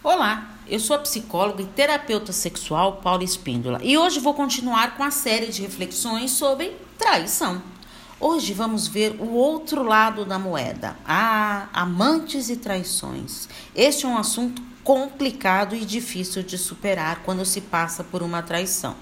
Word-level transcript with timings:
Olá, 0.00 0.54
eu 0.68 0.78
sou 0.78 0.94
a 0.94 1.00
psicóloga 1.00 1.60
e 1.60 1.66
terapeuta 1.66 2.32
sexual 2.32 2.98
Paula 3.02 3.24
Espíndola 3.24 3.80
e 3.82 3.98
hoje 3.98 4.20
vou 4.20 4.32
continuar 4.32 4.96
com 4.96 5.02
a 5.02 5.10
série 5.10 5.48
de 5.48 5.60
reflexões 5.60 6.30
sobre 6.30 6.76
traição. 6.96 7.60
Hoje 8.20 8.54
vamos 8.54 8.86
ver 8.86 9.16
o 9.18 9.32
outro 9.32 9.82
lado 9.82 10.24
da 10.24 10.38
moeda. 10.38 10.96
Ah, 11.04 11.66
amantes 11.72 12.48
e 12.48 12.56
traições. 12.56 13.48
Este 13.74 14.06
é 14.06 14.08
um 14.08 14.16
assunto 14.16 14.62
complicado 14.88 15.76
e 15.76 15.84
difícil 15.84 16.42
de 16.42 16.56
superar 16.56 17.20
quando 17.22 17.44
se 17.44 17.60
passa 17.60 18.02
por 18.02 18.22
uma 18.22 18.42
traição. 18.42 18.96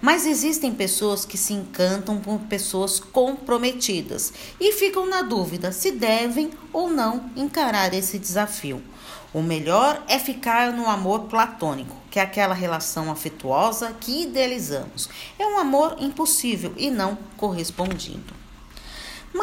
Mas 0.00 0.24
existem 0.24 0.74
pessoas 0.74 1.26
que 1.26 1.36
se 1.36 1.52
encantam 1.52 2.18
por 2.18 2.38
pessoas 2.48 2.98
comprometidas 2.98 4.32
e 4.58 4.72
ficam 4.72 5.04
na 5.06 5.20
dúvida 5.20 5.72
se 5.72 5.90
devem 5.90 6.48
ou 6.72 6.88
não 6.88 7.28
encarar 7.36 7.92
esse 7.92 8.18
desafio. 8.18 8.82
O 9.34 9.42
melhor 9.42 10.02
é 10.08 10.18
ficar 10.18 10.72
no 10.72 10.88
amor 10.88 11.24
platônico, 11.24 11.94
que 12.10 12.18
é 12.18 12.22
aquela 12.22 12.54
relação 12.54 13.10
afetuosa 13.12 13.94
que 14.00 14.22
idealizamos. 14.22 15.06
É 15.38 15.46
um 15.46 15.58
amor 15.58 15.98
impossível 16.00 16.72
e 16.78 16.90
não 16.90 17.18
correspondido. 17.36 18.32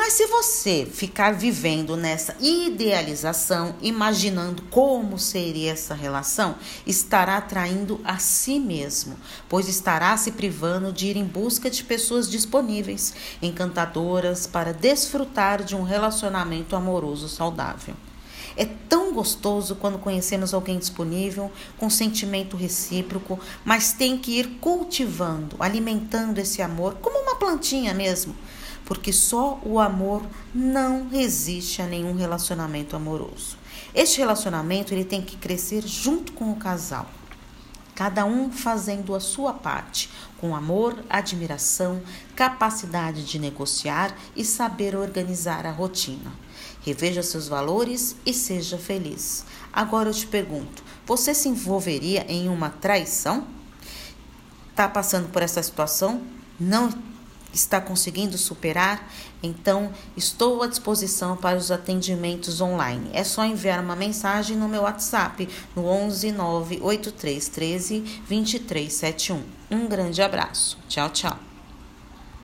Mas 0.06 0.16
se 0.16 0.26
você 0.26 0.86
ficar 0.86 1.32
vivendo 1.34 1.96
nessa 1.96 2.36
idealização, 2.42 3.74
imaginando 3.82 4.62
como 4.64 5.18
seria 5.18 5.72
essa 5.72 5.94
relação, 5.94 6.56
estará 6.86 7.40
traindo 7.40 8.02
a 8.04 8.18
si 8.18 8.60
mesmo, 8.60 9.16
pois 9.48 9.70
estará 9.70 10.18
se 10.18 10.32
privando 10.32 10.92
de 10.92 11.08
ir 11.08 11.16
em 11.16 11.24
busca 11.24 11.70
de 11.70 11.86
pessoas 11.86 12.30
disponíveis, 12.30 13.14
encantadoras, 13.42 14.46
para 14.46 14.74
desfrutar 14.74 15.64
de 15.64 15.74
um 15.74 15.84
relacionamento 15.84 16.76
amoroso 16.76 17.30
saudável. 17.30 17.96
É 18.58 18.66
tão 18.66 19.14
gostoso 19.14 19.74
quando 19.74 19.98
conhecemos 19.98 20.54
alguém 20.54 20.78
disponível, 20.78 21.50
com 21.78 21.90
sentimento 21.90 22.58
recíproco, 22.58 23.40
mas 23.64 23.94
tem 23.94 24.18
que 24.18 24.38
ir 24.38 24.58
cultivando, 24.60 25.56
alimentando 25.62 26.40
esse 26.40 26.62
amor, 26.62 26.96
como 26.96 27.20
uma 27.20 27.38
plantinha 27.38 27.94
mesmo, 27.94 28.36
porque 28.86 29.14
só 29.14 29.60
o 29.64 29.80
amor 29.80 30.24
não 30.54 31.08
resiste 31.10 31.82
a 31.82 31.88
nenhum 31.88 32.16
relacionamento 32.16 32.96
amoroso. 32.96 33.58
Este 33.94 34.20
relacionamento 34.20 34.94
ele 34.94 35.06
tem 35.06 35.22
que 35.22 35.38
crescer 35.38 35.86
junto 35.86 36.34
com 36.34 36.52
o 36.52 36.56
casal 36.56 37.08
cada 37.96 38.26
um 38.26 38.52
fazendo 38.52 39.14
a 39.16 39.20
sua 39.20 39.54
parte, 39.54 40.10
com 40.40 40.56
amor, 40.56 41.04
admiração, 41.10 42.02
capacidade 42.36 43.24
de 43.24 43.40
negociar 43.40 44.16
e 44.36 44.44
saber 44.44 44.96
organizar 44.96 45.66
a 45.66 45.72
rotina. 45.72 46.32
Reveja 46.82 47.24
seus 47.24 47.48
valores 47.48 48.16
e 48.26 48.34
seja 48.34 48.78
feliz. 48.78 49.46
Agora 49.72 50.10
eu 50.10 50.14
te 50.14 50.28
pergunto: 50.28 50.84
você 51.06 51.34
se 51.34 51.48
envolveria 51.48 52.26
em 52.28 52.50
uma 52.50 52.70
traição? 52.70 53.48
Está 54.70 54.88
passando 54.88 55.30
por 55.30 55.42
essa 55.42 55.62
situação? 55.62 56.22
Não 56.60 56.90
está 57.54 57.80
conseguindo 57.80 58.38
superar? 58.38 59.10
Então, 59.42 59.92
estou 60.16 60.64
à 60.64 60.68
disposição 60.68 61.38
para 61.38 61.58
os 61.58 61.72
atendimentos 61.72 62.62
online. 62.62 63.10
É 63.14 63.24
só 63.24 63.46
enviar 63.46 63.80
uma 63.80 63.96
mensagem 63.96 64.58
no 64.58 64.68
meu 64.68 64.84
WhatsApp 64.84 65.48
no 65.76 65.86
11 65.86 66.32
98313 66.32 68.00
2371. 68.28 69.44
Um 69.70 69.88
grande 69.88 70.22
abraço. 70.22 70.78
Tchau, 70.88 71.10
tchau. 71.10 71.53